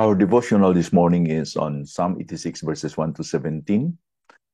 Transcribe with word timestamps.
Our 0.00 0.14
devotional 0.14 0.72
this 0.72 0.94
morning 0.94 1.26
is 1.26 1.58
on 1.58 1.84
Psalm 1.84 2.16
86, 2.18 2.62
verses 2.62 2.96
1 2.96 3.12
to 3.20 3.22
17. 3.22 3.98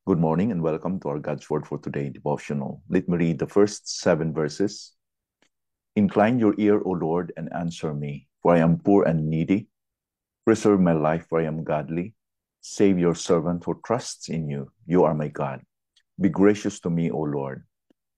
Good 0.05 0.19
morning 0.19 0.51
and 0.51 0.61
welcome 0.61 0.99
to 0.99 1.09
our 1.09 1.21
God's 1.21 1.49
Word 1.49 1.65
for 1.69 1.79
Today 1.79 2.09
devotional. 2.09 2.83
Let 2.89 3.09
me 3.09 3.17
read 3.17 3.39
the 3.39 3.47
first 3.47 4.01
seven 4.01 4.35
verses. 4.35 4.95
Incline 5.95 6.41
your 6.41 6.57
ear, 6.59 6.83
O 6.85 6.91
Lord, 6.91 7.33
and 7.37 7.49
answer 7.55 7.95
me, 7.95 8.27
for 8.43 8.57
I 8.57 8.59
am 8.59 8.79
poor 8.79 9.05
and 9.05 9.31
needy. 9.31 9.69
Preserve 10.45 10.81
my 10.81 10.95
life, 10.95 11.27
for 11.29 11.39
I 11.39 11.45
am 11.45 11.63
godly. 11.63 12.15
Save 12.61 12.99
your 12.99 13.15
servant 13.15 13.63
who 13.65 13.81
trusts 13.87 14.29
in 14.29 14.49
you. 14.49 14.73
You 14.85 15.05
are 15.05 15.15
my 15.15 15.29
God. 15.29 15.63
Be 16.21 16.29
gracious 16.29 16.81
to 16.81 16.91
me, 16.91 17.13
O 17.13 17.21
Lord, 17.21 17.63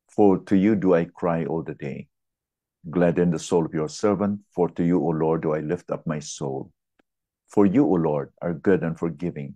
for 0.08 0.38
to 0.38 0.56
you 0.56 0.74
do 0.76 0.94
I 0.94 1.04
cry 1.04 1.44
all 1.44 1.62
the 1.62 1.74
day. 1.74 2.08
Gladden 2.88 3.32
the 3.32 3.38
soul 3.38 3.66
of 3.66 3.74
your 3.74 3.90
servant, 3.90 4.40
for 4.54 4.70
to 4.70 4.82
you, 4.82 4.98
O 4.98 5.08
Lord, 5.08 5.42
do 5.42 5.52
I 5.52 5.60
lift 5.60 5.90
up 5.90 6.06
my 6.06 6.20
soul. 6.20 6.72
For 7.48 7.64
you, 7.64 7.84
O 7.84 7.94
Lord, 7.94 8.32
are 8.42 8.52
good 8.52 8.82
and 8.82 8.98
forgiving, 8.98 9.54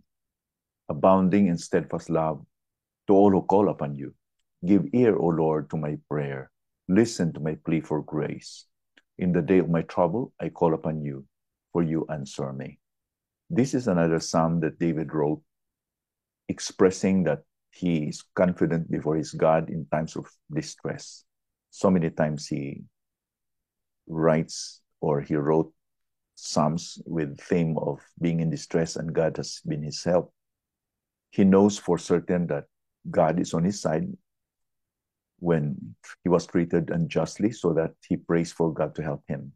abounding 0.89 1.47
in 1.47 1.59
steadfast 1.59 2.09
love 2.09 2.45
to 3.07 3.13
all 3.15 3.31
who 3.31 3.43
call 3.43 3.69
upon 3.69 3.97
you. 3.97 4.15
Give 4.65 4.87
ear, 4.93 5.17
O 5.17 5.27
Lord, 5.27 5.69
to 5.71 5.77
my 5.77 5.99
prayer. 6.09 6.51
Listen 6.89 7.33
to 7.33 7.41
my 7.41 7.57
plea 7.65 7.81
for 7.81 8.03
grace. 8.03 8.67
In 9.19 9.33
the 9.33 9.43
day 9.43 9.59
of 9.59 9.69
my 9.69 9.83
trouble, 9.83 10.33
I 10.41 10.49
call 10.49 10.73
upon 10.75 11.03
you, 11.03 11.27
for 11.73 11.83
you 11.83 12.07
answer 12.09 12.53
me. 12.53 12.79
This 13.51 13.75
is 13.75 13.89
another 13.89 14.21
psalm 14.21 14.61
that 14.61 14.79
David 14.79 15.13
wrote, 15.13 15.43
expressing 16.49 17.25
that 17.25 17.43
he 17.71 18.09
is 18.09 18.25
confident 18.35 18.91
before 18.91 19.17
his 19.17 19.33
God 19.33 19.69
in 19.69 19.87
times 19.87 20.17
of 20.17 20.27
distress. 20.53 21.25
So 21.71 21.91
many 21.91 22.11
times 22.11 22.47
he 22.47 22.85
writes 24.07 24.81
or 25.01 25.21
he 25.21 25.37
wrote 25.37 25.73
psalms 26.35 27.01
with 27.07 27.41
theme 27.41 27.77
of 27.79 28.01
being 28.21 28.41
in 28.41 28.51
distress 28.51 28.97
and 28.97 29.15
God 29.15 29.37
has 29.37 29.61
been 29.67 29.83
his 29.83 30.03
help. 30.03 30.33
He 31.31 31.45
knows 31.45 31.79
for 31.79 31.99
certain 31.99 32.47
that 32.49 32.65
God 33.11 33.41
is 33.41 33.55
on 33.55 33.65
his 33.65 33.81
side 33.81 34.07
when 35.39 35.95
he 36.23 36.29
was 36.29 36.47
treated 36.47 36.91
unjustly 36.91 37.51
so 37.51 37.73
that 37.75 37.93
he 38.07 38.17
prays 38.17 38.53
for 38.53 38.73
God 38.73 38.95
to 38.95 39.03
help 39.03 39.25
him. 39.27 39.53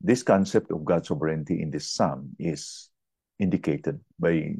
This 0.00 0.22
concept 0.22 0.70
of 0.70 0.84
God's 0.84 1.08
sovereignty 1.08 1.62
in 1.62 1.70
this 1.70 1.88
psalm 1.88 2.36
is 2.38 2.90
indicated 3.38 4.00
by 4.18 4.56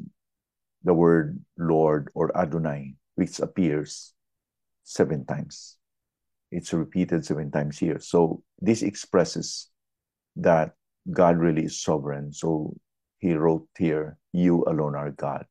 the 0.83 0.93
word 0.93 1.39
Lord 1.57 2.09
or 2.13 2.35
Adonai, 2.37 2.95
which 3.15 3.39
appears 3.39 4.13
seven 4.83 5.25
times. 5.25 5.77
It's 6.51 6.71
repeated 6.71 7.25
seven 7.25 7.51
times 7.51 7.77
here. 7.77 7.99
So 7.99 8.43
this 8.59 8.81
expresses 8.81 9.69
that 10.37 10.73
God 11.11 11.37
really 11.37 11.63
is 11.63 11.81
sovereign. 11.81 12.33
So 12.33 12.75
he 13.19 13.33
wrote 13.33 13.67
here, 13.77 14.17
You 14.33 14.63
alone 14.67 14.95
are 14.95 15.11
God 15.11 15.45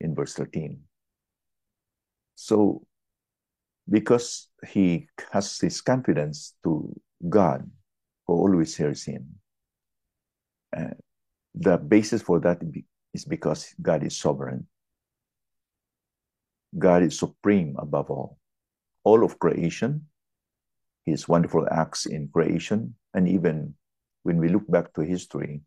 in 0.00 0.14
verse 0.14 0.34
13. 0.34 0.80
So 2.34 2.86
because 3.88 4.48
he 4.68 5.08
has 5.32 5.58
his 5.58 5.80
confidence 5.80 6.54
to 6.64 6.94
God, 7.28 7.68
who 8.26 8.34
always 8.34 8.76
hears 8.76 9.04
him, 9.04 9.40
uh, 10.76 10.94
the 11.54 11.78
basis 11.78 12.22
for 12.22 12.38
that 12.40 12.60
is 13.14 13.24
because 13.24 13.74
God 13.80 14.04
is 14.04 14.16
sovereign. 14.16 14.66
God 16.76 17.02
is 17.02 17.18
supreme 17.18 17.76
above 17.78 18.10
all. 18.10 18.38
All 19.04 19.24
of 19.24 19.38
creation, 19.38 20.06
his 21.06 21.26
wonderful 21.26 21.66
acts 21.70 22.04
in 22.04 22.28
creation, 22.28 22.94
and 23.14 23.26
even 23.26 23.74
when 24.28 24.36
we 24.36 24.52
look 24.52 24.68
back 24.68 24.92
to 24.92 25.00
history, 25.00 25.62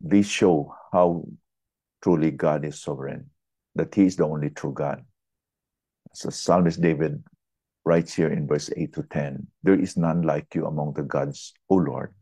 these 0.00 0.30
show 0.30 0.72
how 0.92 1.26
truly 2.00 2.30
God 2.30 2.64
is 2.64 2.80
sovereign, 2.80 3.30
that 3.74 3.92
He 3.92 4.06
is 4.06 4.14
the 4.14 4.22
only 4.22 4.50
true 4.50 4.72
God. 4.72 5.02
So 6.14 6.30
Psalmist 6.30 6.80
David 6.80 7.24
writes 7.84 8.14
here 8.14 8.30
in 8.30 8.46
verse 8.46 8.70
8 8.76 8.94
to 8.94 9.02
10 9.10 9.44
There 9.64 9.74
is 9.74 9.96
none 9.96 10.22
like 10.22 10.54
you 10.54 10.66
among 10.66 10.94
the 10.94 11.02
gods, 11.02 11.52
O 11.68 11.74
Lord, 11.74 12.14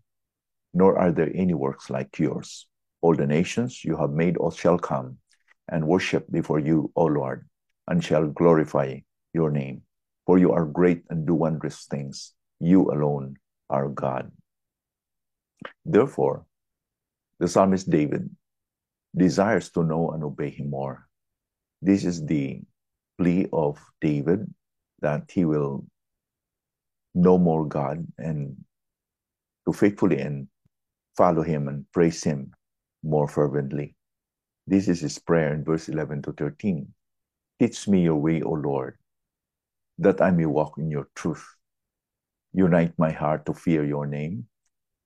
nor 0.73 0.97
are 0.97 1.13
there 1.13 1.31
any 1.35 1.53
works 1.53 1.91
like 1.91 2.19
yours. 2.19 2.67
All 3.03 3.15
the 3.15 3.27
nations 3.27 3.85
you 3.85 3.99
have 3.99 4.17
made 4.17 4.39
all 4.39 4.53
shall 4.53 4.79
come 4.79 5.19
and 5.69 5.87
worship 5.87 6.25
before 6.33 6.61
you, 6.61 6.91
O 6.97 7.05
Lord, 7.05 7.47
and 7.89 8.03
shall 8.03 8.27
glorify 8.27 9.01
your 9.35 9.51
name. 9.51 9.83
For 10.25 10.39
you 10.39 10.53
are 10.53 10.65
great 10.65 11.05
and 11.11 11.27
do 11.27 11.35
wondrous 11.35 11.85
things. 11.85 12.33
You 12.59 12.91
alone 12.91 13.37
are 13.69 13.91
God. 13.91 14.33
Therefore, 15.85 16.47
the 17.39 17.49
psalmist 17.49 17.91
David 17.91 18.31
desires 19.17 19.71
to 19.71 19.83
know 19.83 20.11
and 20.11 20.23
obey 20.25 20.51
him 20.51 20.71
more. 20.71 21.09
This 21.81 22.05
is 22.05 22.25
the 22.25 22.63
plea 23.19 23.49
of 23.53 23.79
David 24.01 24.47
that 25.01 25.31
he 25.31 25.45
will 25.45 25.85
know 27.15 27.37
more 27.39 27.67
God 27.67 28.07
and 28.19 28.57
to 29.67 29.73
faithfully 29.73 30.21
and 30.21 30.49
follow 31.17 31.43
him 31.43 31.69
and 31.69 31.85
praise 31.93 32.23
him 32.23 32.53
more 33.03 33.29
fervently. 33.29 33.95
This 34.67 34.89
is 34.89 35.01
his 35.01 35.19
prayer 35.19 35.53
in 35.53 35.65
verse 35.65 35.89
11 35.89 36.23
to 36.23 36.33
13. 36.33 36.87
Teach 37.59 37.89
me 37.89 38.03
your 38.03 38.17
way, 38.17 38.43
O 38.43 38.53
Lord, 38.53 38.97
that 39.99 40.21
I 40.21 40.31
may 40.31 40.47
walk 40.47 40.79
in 40.79 40.91
your 40.91 41.09
truth. 41.15 41.45
Unite 42.55 42.93
my 42.99 43.11
heart 43.11 43.47
to 43.47 43.55
fear 43.55 43.85
your 43.85 44.07
name. 44.07 44.47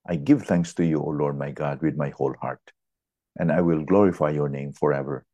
I 0.08 0.16
give 0.16 0.42
thanks 0.42 0.72
to 0.74 0.84
you, 0.84 1.00
O 1.00 1.10
Lord 1.10 1.36
my 1.36 1.50
God, 1.50 1.82
with 1.82 1.96
my 1.96 2.10
whole 2.10 2.34
heart, 2.40 2.62
and 3.36 3.50
I 3.50 3.60
will 3.60 3.82
glorify 3.82 4.30
your 4.30 4.48
name 4.48 4.72
forever. 4.72 5.26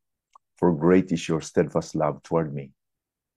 For 0.56 0.72
great 0.72 1.12
is 1.12 1.28
your 1.28 1.42
steadfast 1.42 1.94
love 1.94 2.22
toward 2.22 2.54
me. 2.54 2.72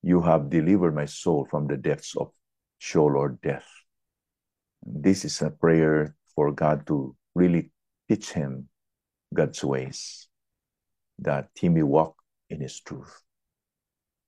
You 0.01 0.21
have 0.21 0.49
delivered 0.49 0.95
my 0.95 1.05
soul 1.05 1.45
from 1.49 1.67
the 1.67 1.75
depths 1.75 2.15
of 2.15 2.31
Sheol 2.77 3.17
or 3.17 3.37
death. 3.43 3.67
This 4.85 5.25
is 5.25 5.41
a 5.41 5.49
prayer 5.49 6.15
for 6.35 6.51
God 6.51 6.87
to 6.87 7.15
really 7.33 7.71
teach 8.07 8.31
him 8.31 8.69
God's 9.33 9.63
ways, 9.63 10.27
that 11.19 11.49
he 11.55 11.67
may 11.67 11.83
walk 11.83 12.15
in 12.49 12.61
his 12.61 12.79
truth. 12.79 13.23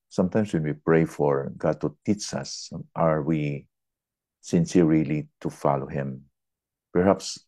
Sometimes 0.09 0.51
when 0.53 0.63
we 0.63 0.73
pray 0.73 1.05
for 1.05 1.53
God 1.57 1.79
to 1.81 1.95
teach 2.05 2.33
us, 2.33 2.71
are 2.95 3.21
we 3.21 3.67
sincere 4.41 4.85
really 4.85 5.27
to 5.41 5.49
follow 5.49 5.87
him 5.87 6.23
perhaps 6.97 7.45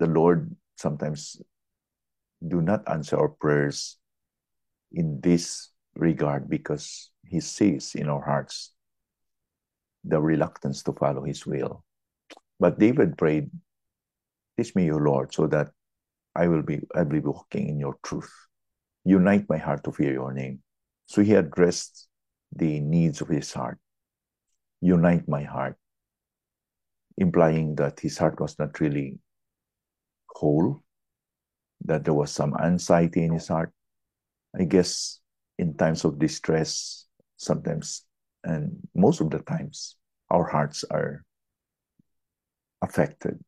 the 0.00 0.06
Lord 0.08 0.56
sometimes 0.76 1.36
do 2.40 2.62
not 2.62 2.88
answer 2.88 3.20
our 3.20 3.28
prayers 3.28 3.98
in 4.90 5.20
this 5.20 5.68
regard 5.96 6.48
because 6.48 7.10
he 7.28 7.40
sees 7.40 7.94
in 7.94 8.08
our 8.08 8.24
hearts 8.24 8.72
the 10.04 10.18
reluctance 10.18 10.82
to 10.84 10.96
follow 10.96 11.24
his 11.24 11.44
will. 11.44 11.84
But 12.58 12.78
David 12.78 13.18
prayed, 13.18 13.50
Teach 14.56 14.74
me, 14.74 14.90
O 14.90 14.96
Lord, 14.96 15.34
so 15.34 15.46
that 15.48 15.68
I 16.34 16.48
will 16.48 16.62
be 16.62 16.80
I 16.96 17.04
will 17.04 17.20
be 17.20 17.20
walking 17.20 17.68
in 17.68 17.78
your 17.78 18.00
truth. 18.02 18.32
Unite 19.04 19.44
my 19.50 19.58
heart 19.58 19.84
to 19.84 19.92
fear 19.92 20.12
your 20.14 20.32
name. 20.32 20.64
So 21.04 21.20
he 21.20 21.34
addressed 21.34 22.08
the 22.48 22.80
needs 22.80 23.20
of 23.20 23.28
his 23.28 23.52
heart. 23.52 23.76
Unite 24.80 25.28
my 25.28 25.42
heart 25.44 25.76
implying 27.16 27.74
that 27.76 28.00
his 28.00 28.18
heart 28.18 28.40
was 28.40 28.58
not 28.58 28.80
really 28.80 29.18
whole, 30.28 30.82
that 31.84 32.04
there 32.04 32.14
was 32.14 32.30
some 32.30 32.54
anxiety 32.62 33.24
in 33.24 33.32
his 33.32 33.48
heart. 33.48 33.72
I 34.58 34.64
guess 34.64 35.20
in 35.58 35.74
times 35.74 36.04
of 36.04 36.18
distress, 36.18 37.06
sometimes 37.36 38.04
and 38.46 38.78
most 38.94 39.20
of 39.20 39.30
the 39.30 39.40
times, 39.40 39.96
our 40.30 40.44
hearts 40.44 40.84
are 40.84 41.24
affected. 42.80 43.38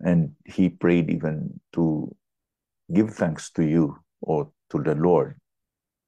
And 0.00 0.32
he 0.44 0.68
prayed 0.68 1.10
even 1.10 1.60
to 1.74 2.14
give 2.92 3.14
thanks 3.14 3.50
to 3.52 3.64
you 3.64 3.96
or 4.20 4.50
to 4.70 4.82
the 4.82 4.96
Lord, 4.96 5.38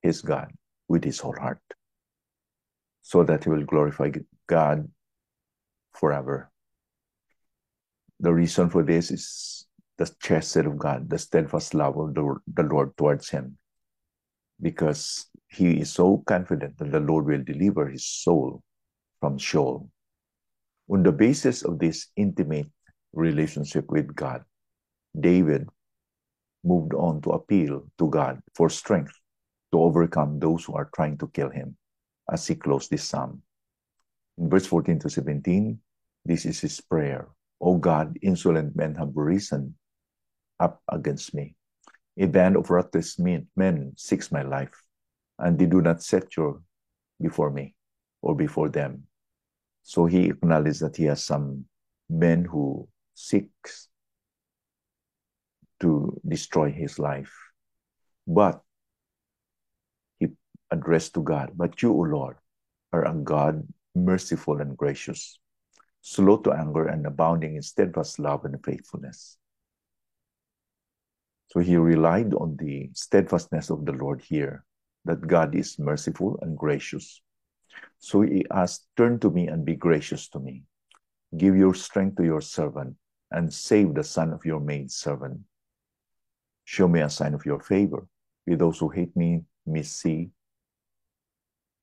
his 0.03 0.21
God, 0.21 0.51
with 0.89 1.05
his 1.05 1.21
whole 1.21 1.37
heart, 1.39 1.63
so 3.03 3.23
that 3.23 3.45
he 3.45 3.51
will 3.51 3.65
glorify 3.65 4.11
God 4.49 4.91
forever. 5.97 6.51
The 8.21 8.33
reason 8.33 8.71
for 8.71 8.83
this 8.83 9.11
is 9.11 9.67
the 9.99 10.05
chesed 10.05 10.67
of 10.67 10.79
God, 10.79 11.09
the 11.09 11.19
steadfast 11.19 11.75
love 11.75 11.97
of 11.99 12.15
the, 12.15 12.37
the 12.53 12.63
Lord 12.63 12.97
towards 12.97 13.29
him, 13.29 13.59
because 14.61 15.27
he 15.49 15.81
is 15.81 15.93
so 15.93 16.23
confident 16.27 16.79
that 16.79 16.93
the 16.93 17.01
Lord 17.01 17.27
will 17.27 17.43
deliver 17.43 17.89
his 17.89 18.07
soul 18.07 18.63
from 19.21 19.39
Sheol. 19.39 19.89
On 20.91 21.03
the 21.03 21.13
basis 21.13 21.63
of 21.63 21.79
this 21.79 22.09
intimate 22.17 22.71
relationship 23.13 23.91
with 23.91 24.15
God, 24.15 24.45
David 25.19 25.69
moved 26.63 26.95
on 26.95 27.21
to 27.23 27.31
appeal 27.31 27.87
to 27.99 28.11
God 28.11 28.41
for 28.55 28.69
strength 28.69 29.13
to 29.73 29.81
overcome 29.81 30.39
those 30.39 30.65
who 30.65 30.75
are 30.75 30.91
trying 30.95 31.17
to 31.19 31.29
kill 31.29 31.51
him 31.51 31.77
as 32.31 32.47
he 32.47 32.55
closed 32.55 32.91
this 32.91 33.05
psalm. 33.05 33.43
In 34.39 34.51
verse 34.51 34.67
14 34.67 34.99
to 35.01 35.11
17, 35.11 35.79
this 36.27 36.45
is 36.45 36.61
his 36.61 36.81
prayer 36.81 37.29
O 37.61 37.79
God, 37.79 38.19
insolent 38.23 38.77
men 38.77 38.95
have 38.97 39.13
risen 39.15 39.77
up 40.61 40.83
against 40.91 41.35
me. 41.35 41.55
A 42.19 42.27
band 42.27 42.57
of 42.57 42.71
ruthless 42.71 43.19
men, 43.19 43.93
seeks 43.97 44.33
my 44.33 44.43
life, 44.43 44.75
and 45.39 45.59
they 45.59 45.67
do 45.67 45.81
not 45.81 46.03
set 46.03 46.37
your 46.37 46.63
before 47.21 47.51
me 47.51 47.75
or 48.23 48.35
before 48.35 48.69
them. 48.69 49.05
So 49.83 50.07
he 50.07 50.27
acknowledged 50.27 50.81
that 50.81 50.97
he 50.97 51.05
has 51.05 51.25
some 51.25 51.67
men 52.09 52.45
who 52.45 52.89
seeks 53.15 53.89
to 55.81 56.21
destroy 56.27 56.73
his 56.73 56.99
life. 56.99 57.33
But 58.27 58.61
he 60.19 60.29
addressed 60.71 61.15
to 61.15 61.23
God, 61.23 61.53
But 61.55 61.83
you, 61.83 61.93
O 61.93 62.01
Lord, 62.01 62.37
are 62.93 63.05
a 63.05 63.15
God 63.15 63.67
merciful 63.95 64.61
and 64.61 64.77
gracious, 64.77 65.39
slow 66.07 66.37
to 66.37 66.53
anger 66.53 66.87
and 66.87 67.05
abounding 67.05 67.57
in 67.57 67.63
steadfast 67.63 68.21
love 68.21 68.45
and 68.45 68.65
faithfulness. 68.65 69.39
So 71.49 71.59
he 71.59 71.77
relied 71.77 72.33
on 72.33 72.57
the 72.57 72.91
steadfastness 72.95 73.71
of 73.71 73.85
the 73.85 73.93
Lord 73.93 74.23
here, 74.23 74.65
that 75.05 75.27
God 75.27 75.57
is 75.57 75.81
merciful 75.81 76.39
and 76.43 76.57
gracious. 76.57 77.21
So 77.99 78.21
he 78.23 78.47
asked, 78.53 78.87
Turn 78.97 79.19
to 79.19 79.31
me 79.31 79.49
and 79.49 79.65
be 79.65 79.75
gracious 79.75 80.29
to 80.29 80.39
me. 80.39 80.63
Give 81.37 81.57
your 81.57 81.75
strength 81.75 82.19
to 82.19 82.25
your 82.25 82.41
servant 82.41 82.95
and 83.33 83.53
save 83.53 83.95
the 83.95 84.05
son 84.05 84.33
of 84.33 84.45
your 84.45 84.61
maid 84.61 84.93
servant. 84.93 85.41
Show 86.65 86.87
me 86.87 87.01
a 87.01 87.11
sign 87.11 87.35
of 87.35 87.45
your 87.45 87.59
favor. 87.59 88.07
May 88.47 88.55
those 88.55 88.79
who 88.79 88.91
hate 88.91 89.17
me 89.17 89.43
may 89.67 89.83
see, 89.83 90.31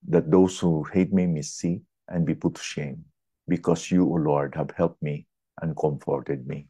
that 0.08 0.30
those 0.30 0.58
who 0.58 0.82
hate 0.84 1.12
me 1.12 1.26
may 1.26 1.42
see 1.42 1.82
and 2.08 2.24
be 2.24 2.34
put 2.34 2.54
to 2.54 2.62
shame, 2.62 3.04
because 3.48 3.90
you, 3.90 4.04
O 4.04 4.14
Lord, 4.14 4.54
have 4.54 4.70
helped 4.76 5.02
me 5.02 5.26
and 5.60 5.76
comforted 5.76 6.46
me. 6.46 6.68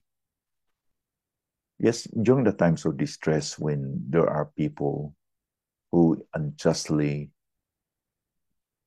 Yes, 1.78 2.04
during 2.22 2.44
the 2.44 2.52
times 2.52 2.84
of 2.84 2.96
distress, 2.96 3.58
when 3.58 4.04
there 4.08 4.28
are 4.28 4.52
people 4.56 5.14
who 5.90 6.24
unjustly 6.34 7.30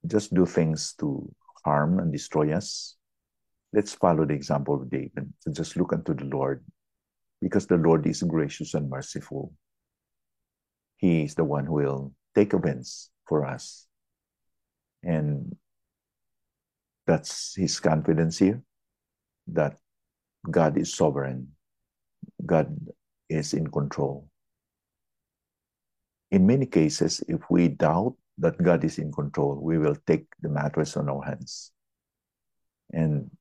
just 0.05 0.33
do 0.33 0.45
things 0.45 0.93
to 0.99 1.29
harm 1.65 1.99
and 1.99 2.11
destroy 2.11 2.53
us, 2.53 2.95
let's 3.73 3.93
follow 3.93 4.25
the 4.25 4.33
example 4.33 4.75
of 4.75 4.89
David. 4.89 5.33
So 5.39 5.51
just 5.51 5.75
look 5.75 5.93
unto 5.93 6.13
the 6.13 6.25
Lord, 6.25 6.63
because 7.41 7.67
the 7.67 7.77
Lord 7.77 8.07
is 8.07 8.23
gracious 8.23 8.73
and 8.73 8.89
merciful. 8.89 9.53
He 10.97 11.23
is 11.23 11.35
the 11.35 11.43
one 11.43 11.65
who 11.65 11.73
will 11.73 12.13
take 12.33 12.53
offense 12.53 13.09
for 13.27 13.45
us. 13.45 13.85
And 15.03 15.55
that's 17.07 17.55
his 17.55 17.79
confidence 17.79 18.37
here 18.37 18.61
that 19.47 19.77
God 20.51 20.77
is 20.77 20.93
sovereign, 20.93 21.47
God 22.45 22.75
is 23.29 23.53
in 23.53 23.67
control. 23.67 24.29
In 26.31 26.45
many 26.45 26.65
cases, 26.65 27.23
if 27.27 27.41
we 27.49 27.69
doubt 27.69 28.15
that 28.37 28.61
God 28.61 28.83
is 28.83 28.99
in 28.99 29.11
control, 29.11 29.57
we 29.61 29.77
will 29.77 29.95
take 30.05 30.27
the 30.41 30.49
matters 30.49 30.97
on 30.97 31.09
our 31.09 31.23
hands. 31.23 31.71
And 32.91 33.31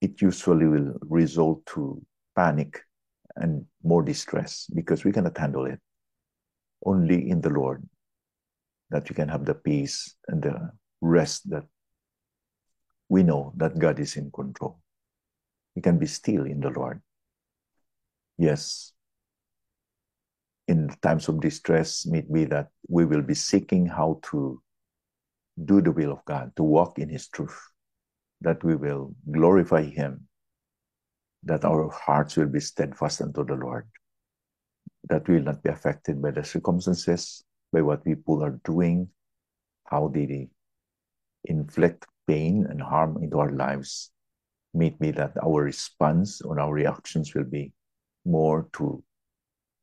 it 0.00 0.20
usually 0.20 0.66
will 0.66 0.94
result 1.08 1.64
to 1.66 2.02
panic 2.34 2.80
and 3.36 3.64
more 3.82 4.02
distress 4.02 4.66
because 4.74 5.04
we 5.04 5.12
cannot 5.12 5.38
handle 5.38 5.66
it. 5.66 5.78
Only 6.84 7.30
in 7.30 7.40
the 7.40 7.50
Lord 7.50 7.86
that 8.90 9.08
we 9.08 9.14
can 9.14 9.28
have 9.28 9.44
the 9.44 9.54
peace 9.54 10.16
and 10.28 10.42
the 10.42 10.70
rest 11.00 11.48
that 11.50 11.64
we 13.10 13.24
know 13.24 13.52
that 13.56 13.78
God 13.78 13.98
is 13.98 14.16
in 14.16 14.30
control. 14.30 14.78
We 15.74 15.82
can 15.82 15.98
be 15.98 16.06
still 16.06 16.46
in 16.46 16.60
the 16.60 16.70
Lord. 16.70 17.02
Yes, 18.38 18.92
in 20.68 20.88
times 21.02 21.28
of 21.28 21.40
distress, 21.40 22.06
may 22.06 22.22
be 22.22 22.44
that 22.46 22.68
we 22.88 23.04
will 23.04 23.22
be 23.22 23.34
seeking 23.34 23.84
how 23.84 24.20
to 24.30 24.62
do 25.64 25.82
the 25.82 25.90
will 25.90 26.12
of 26.12 26.24
God, 26.24 26.52
to 26.56 26.62
walk 26.62 26.98
in 26.98 27.08
His 27.08 27.28
truth, 27.28 27.58
that 28.40 28.62
we 28.62 28.76
will 28.76 29.12
glorify 29.30 29.82
Him, 29.82 30.28
that 31.42 31.64
our 31.64 31.90
hearts 31.90 32.36
will 32.36 32.46
be 32.46 32.60
steadfast 32.60 33.20
unto 33.20 33.44
the 33.44 33.54
Lord, 33.54 33.88
that 35.08 35.28
we 35.28 35.34
will 35.34 35.42
not 35.42 35.62
be 35.64 35.70
affected 35.70 36.22
by 36.22 36.30
the 36.30 36.44
circumstances, 36.44 37.42
by 37.72 37.82
what 37.82 38.04
people 38.04 38.44
are 38.44 38.60
doing, 38.64 39.08
how 39.86 40.06
they 40.06 40.48
inflict 41.44 42.06
pain 42.30 42.64
and 42.70 42.80
harm 42.80 43.18
into 43.22 43.38
our 43.38 43.50
lives. 43.50 44.12
May 44.72 44.90
be 44.90 45.10
that 45.12 45.34
our 45.42 45.64
response 45.64 46.40
or 46.42 46.60
our 46.60 46.72
reactions 46.72 47.34
will 47.34 47.50
be 47.58 47.72
more 48.24 48.68
to 48.74 49.02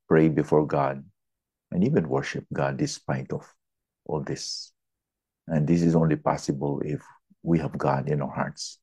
pray 0.07 0.29
before 0.29 0.65
God 0.65 1.03
and 1.71 1.83
even 1.83 2.07
worship 2.07 2.45
God 2.53 2.77
despite 2.77 3.33
of 3.33 3.43
all 4.05 4.23
this. 4.23 4.71
And 5.47 5.67
this 5.67 5.81
is 5.81 5.95
only 5.95 6.15
possible 6.15 6.81
if 6.85 7.03
we 7.43 7.59
have 7.59 7.77
God 7.77 8.07
in 8.07 8.21
our 8.21 8.31
hearts, 8.31 8.79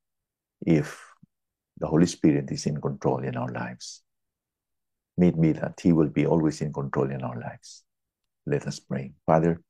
if 0.67 1.01
the 1.79 1.87
Holy 1.87 2.07
Spirit 2.07 2.51
is 2.51 2.67
in 2.67 2.81
control 2.81 3.25
in 3.25 3.37
our 3.37 3.51
lives. 3.51 4.03
May 5.17 5.29
it 5.29 5.41
be 5.41 5.53
that 5.53 5.81
He 5.81 5.93
will 5.93 6.09
be 6.09 6.27
always 6.27 6.61
in 6.61 6.73
control 6.73 7.11
in 7.11 7.23
our 7.23 7.41
lives. 7.41 7.83
Let 8.45 8.67
us 8.67 8.79
pray. 8.79 9.13
Father, 9.25 9.63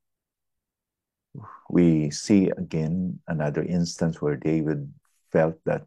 we 1.68 2.10
see 2.10 2.50
again 2.50 3.18
another 3.26 3.62
instance 3.62 4.20
where 4.20 4.36
David 4.36 4.92
felt 5.32 5.56
that 5.64 5.86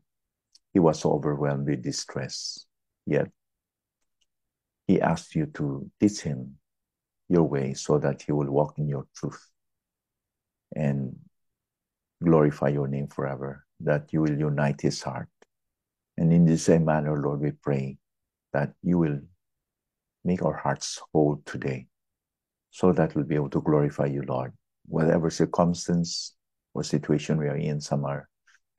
he 0.73 0.79
was 0.79 1.05
overwhelmed 1.05 1.67
with 1.67 1.83
distress. 1.83 2.65
Yet 3.05 3.31
he 4.87 5.01
asked 5.01 5.35
you 5.35 5.45
to 5.55 5.89
teach 5.99 6.21
him 6.21 6.57
your 7.29 7.43
way 7.43 7.73
so 7.73 7.97
that 7.99 8.21
he 8.21 8.31
will 8.31 8.49
walk 8.49 8.77
in 8.77 8.87
your 8.87 9.05
truth 9.15 9.49
and 10.75 11.15
glorify 12.23 12.69
your 12.69 12.87
name 12.87 13.07
forever, 13.07 13.65
that 13.79 14.11
you 14.11 14.21
will 14.21 14.37
unite 14.37 14.81
his 14.81 15.01
heart. 15.01 15.29
And 16.17 16.33
in 16.33 16.45
the 16.45 16.57
same 16.57 16.85
manner, 16.85 17.15
Lord, 17.17 17.41
we 17.41 17.51
pray 17.51 17.97
that 18.53 18.73
you 18.81 18.97
will 18.97 19.19
make 20.23 20.43
our 20.43 20.55
hearts 20.55 21.01
whole 21.13 21.41
today 21.45 21.87
so 22.71 22.91
that 22.91 23.15
we'll 23.15 23.25
be 23.25 23.35
able 23.35 23.49
to 23.51 23.61
glorify 23.61 24.05
you, 24.05 24.23
Lord. 24.23 24.53
Whatever 24.87 25.29
circumstance 25.29 26.35
or 26.73 26.83
situation 26.83 27.37
we 27.37 27.47
are 27.47 27.57
in, 27.57 27.81
some 27.81 28.05
are 28.05 28.29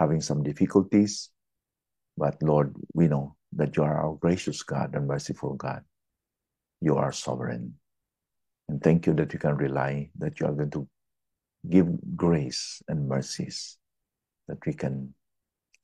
having 0.00 0.21
some 0.21 0.43
difficulties, 0.43 1.31
but 2.17 2.43
Lord, 2.43 2.75
we 2.95 3.09
know 3.09 3.37
that 3.53 3.77
you 3.77 3.83
are 3.83 3.99
our 3.99 4.15
gracious 4.15 4.62
God 4.62 4.95
and 4.95 5.07
merciful 5.07 5.55
God 5.55 5.83
you 6.81 6.97
are 6.97 7.12
sovereign. 7.12 7.75
And 8.69 8.83
thank 8.83 9.07
you 9.07 9.15
that 9.15 9.33
you 9.33 9.38
can 9.38 9.57
rely 9.57 10.11
that 10.19 10.41
you 10.41 10.47
are 10.47 10.53
going 10.53 10.71
to 10.73 10.88
give 11.69 11.88
grace 12.17 12.83
and 12.88 13.09
mercies, 13.09 13.79
that 14.47 14.59
we 14.67 14.75
can 14.75 15.15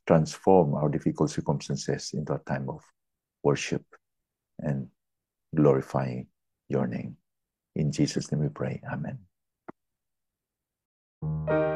transform 0.07 0.75
our 0.75 0.88
difficult 0.88 1.31
circumstances 1.31 2.12
into 2.12 2.35
a 2.35 2.38
time 2.40 2.69
of 2.69 2.83
worship 3.43 3.83
and 4.61 4.88
glorifying 5.54 6.26
your 6.69 6.87
name. 6.87 7.16
In 7.75 7.90
Jesus' 7.90 8.31
name 8.31 8.43
we 8.43 8.49
pray. 8.49 8.81
Amen. 8.93 9.19
Thank 11.25 11.50
you. 11.50 11.74